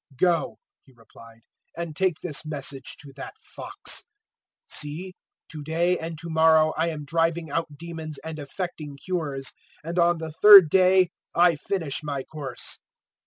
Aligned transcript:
013:032 0.13 0.17
"Go," 0.17 0.57
He 0.83 0.93
replied, 0.95 1.41
"and 1.77 1.95
take 1.95 2.21
this 2.23 2.43
message 2.43 2.97
to 3.01 3.13
that 3.15 3.35
fox: 3.37 4.01
"`See, 4.67 5.11
to 5.49 5.61
day 5.61 5.99
and 5.99 6.17
to 6.17 6.27
morrow 6.27 6.73
I 6.75 6.87
am 6.87 7.05
driving 7.05 7.51
out 7.51 7.77
demons 7.77 8.17
and 8.23 8.39
effecting 8.39 8.97
cures, 8.97 9.53
and 9.83 9.99
on 9.99 10.17
the 10.17 10.31
third 10.31 10.71
day 10.71 11.11
I 11.35 11.55
finish 11.55 12.01
my 12.01 12.23
course.' 12.23 12.79